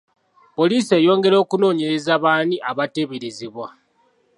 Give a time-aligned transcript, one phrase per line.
[0.55, 3.67] Poliisi eyongera okunonyereza b'ani abateeberezebwa.